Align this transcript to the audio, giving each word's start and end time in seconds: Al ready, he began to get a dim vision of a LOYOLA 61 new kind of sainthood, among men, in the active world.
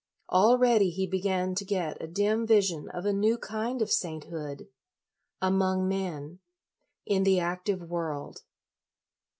Al 0.31 0.57
ready, 0.57 0.89
he 0.89 1.05
began 1.05 1.53
to 1.53 1.63
get 1.63 2.01
a 2.01 2.07
dim 2.07 2.47
vision 2.47 2.89
of 2.89 3.05
a 3.05 3.09
LOYOLA 3.09 3.19
61 3.19 3.19
new 3.19 3.37
kind 3.37 3.81
of 3.83 3.91
sainthood, 3.91 4.67
among 5.39 5.87
men, 5.87 6.39
in 7.05 7.21
the 7.21 7.39
active 7.39 7.83
world. 7.87 8.41